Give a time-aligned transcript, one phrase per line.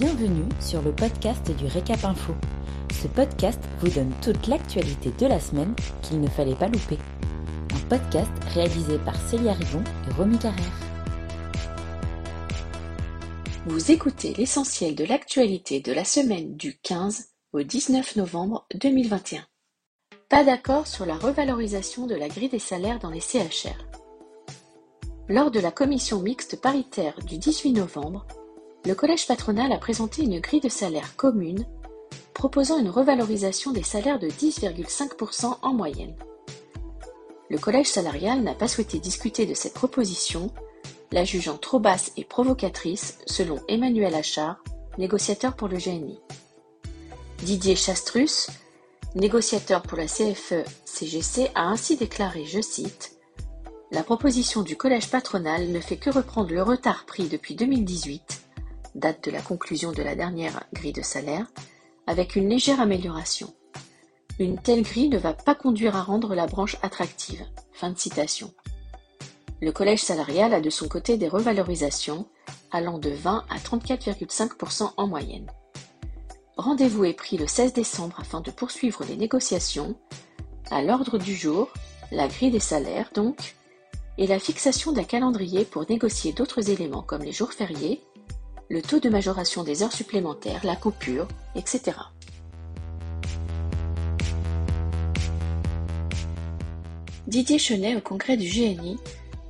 [0.00, 2.32] Bienvenue sur le podcast du Récap Info.
[3.02, 6.96] Ce podcast vous donne toute l'actualité de la semaine qu'il ne fallait pas louper.
[7.74, 10.80] Un podcast réalisé par Célia Rivon et Romy Carrère.
[13.66, 19.46] Vous écoutez l'essentiel de l'actualité de la semaine du 15 au 19 novembre 2021.
[20.30, 23.76] Pas d'accord sur la revalorisation de la grille des salaires dans les CHR.
[25.28, 28.26] Lors de la commission mixte paritaire du 18 novembre,
[28.86, 31.66] le collège patronal a présenté une grille de salaire commune
[32.32, 36.14] proposant une revalorisation des salaires de 10,5% en moyenne.
[37.50, 40.50] Le collège salarial n'a pas souhaité discuter de cette proposition,
[41.12, 44.62] la jugeant trop basse et provocatrice selon Emmanuel Achard,
[44.96, 46.18] négociateur pour le GNI.
[47.42, 48.48] Didier Chastrus,
[49.14, 53.18] négociateur pour la CFE-CGC, a ainsi déclaré, je cite,
[53.90, 58.39] La proposition du collège patronal ne fait que reprendre le retard pris depuis 2018
[58.94, 61.46] date de la conclusion de la dernière grille de salaire,
[62.06, 63.54] avec une légère amélioration.
[64.38, 67.44] Une telle grille ne va pas conduire à rendre la branche attractive.
[67.72, 68.52] Fin de citation.
[69.60, 72.26] Le collège salarial a de son côté des revalorisations
[72.72, 75.50] allant de 20 à 34,5% en moyenne.
[76.56, 79.96] Rendez-vous est pris le 16 décembre afin de poursuivre les négociations.
[80.70, 81.68] À l'ordre du jour,
[82.10, 83.56] la grille des salaires donc,
[84.18, 88.02] et la fixation d'un calendrier pour négocier d'autres éléments comme les jours fériés,
[88.70, 91.26] le taux de majoration des heures supplémentaires, la coupure,
[91.56, 91.96] etc.
[97.26, 98.96] Didier Chenet au congrès du GNI,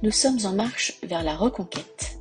[0.03, 2.19] nous sommes en marche vers la reconquête.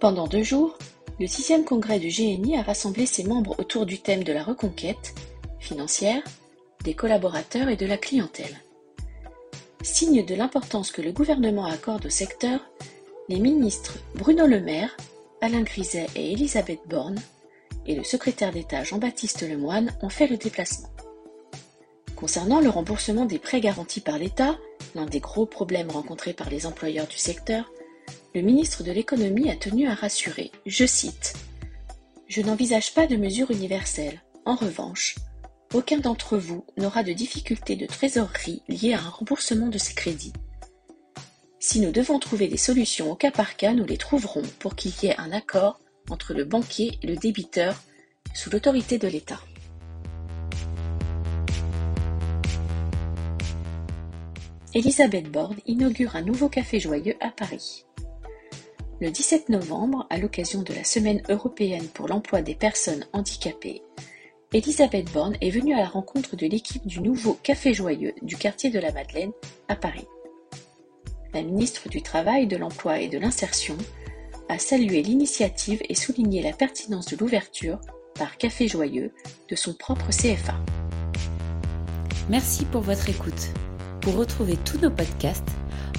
[0.00, 0.78] Pendant deux jours,
[1.20, 5.14] le sixième congrès du GNI a rassemblé ses membres autour du thème de la reconquête
[5.58, 6.22] financière,
[6.84, 8.62] des collaborateurs et de la clientèle.
[9.82, 12.60] Signe de l'importance que le gouvernement accorde au secteur,
[13.28, 14.96] les ministres Bruno Le Maire,
[15.40, 17.20] Alain Griset et Elisabeth Borne,
[17.86, 20.90] et le secrétaire d'État Jean-Baptiste Lemoyne ont fait le déplacement.
[22.16, 24.58] Concernant le remboursement des prêts garantis par l'État,
[24.96, 27.70] l'un des gros problèmes rencontrés par les employeurs du secteur,
[28.34, 31.34] le ministre de l'économie a tenu à rassurer, je cite,
[32.26, 34.20] Je n'envisage pas de mesure universelle.
[34.44, 35.16] En revanche,
[35.72, 40.32] aucun d'entre vous n'aura de difficultés de trésorerie liées à un remboursement de ces crédits.
[41.60, 44.92] Si nous devons trouver des solutions au cas par cas, nous les trouverons pour qu'il
[45.02, 47.82] y ait un accord entre le banquier et le débiteur
[48.32, 49.40] sous l'autorité de l'État.
[54.72, 57.84] Elisabeth Borne inaugure un nouveau café joyeux à Paris.
[59.00, 63.82] Le 17 novembre, à l'occasion de la Semaine européenne pour l'emploi des personnes handicapées,
[64.52, 68.70] Elisabeth Borne est venue à la rencontre de l'équipe du nouveau Café Joyeux du quartier
[68.70, 69.32] de la Madeleine
[69.68, 70.06] à Paris
[71.34, 73.76] la ministre du Travail, de l'Emploi et de l'Insertion,
[74.48, 77.80] a salué l'initiative et souligné la pertinence de l'ouverture,
[78.14, 79.12] par Café Joyeux,
[79.48, 80.54] de son propre CFA.
[82.28, 83.52] Merci pour votre écoute.
[84.00, 85.48] Pour retrouver tous nos podcasts,